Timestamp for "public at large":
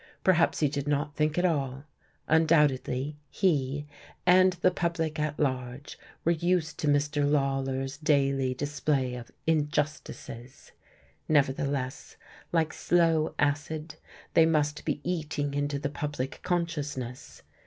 4.71-5.95